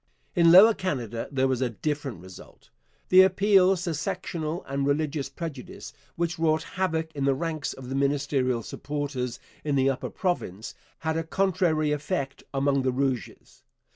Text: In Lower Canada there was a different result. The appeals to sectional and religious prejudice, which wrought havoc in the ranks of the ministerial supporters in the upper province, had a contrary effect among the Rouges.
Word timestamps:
In 0.35 0.51
Lower 0.51 0.73
Canada 0.73 1.27
there 1.31 1.47
was 1.47 1.61
a 1.61 1.69
different 1.69 2.21
result. 2.23 2.71
The 3.09 3.21
appeals 3.21 3.83
to 3.83 3.93
sectional 3.93 4.63
and 4.63 4.87
religious 4.87 5.29
prejudice, 5.29 5.93
which 6.15 6.39
wrought 6.39 6.63
havoc 6.63 7.13
in 7.15 7.25
the 7.25 7.35
ranks 7.35 7.71
of 7.73 7.87
the 7.89 7.93
ministerial 7.93 8.63
supporters 8.63 9.39
in 9.63 9.75
the 9.75 9.91
upper 9.91 10.09
province, 10.09 10.73
had 11.01 11.17
a 11.17 11.23
contrary 11.23 11.91
effect 11.91 12.41
among 12.51 12.81
the 12.81 12.91
Rouges. 12.91 13.61